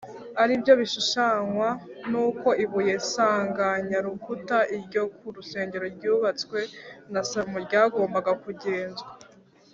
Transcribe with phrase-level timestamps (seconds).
[0.41, 1.69] ari byo bishushanywa
[2.11, 6.59] n’uko ibuye nsanganyarukuta ryo ku rusengero rwubatswe
[7.11, 9.09] na salomo ryagombaga kugenzwa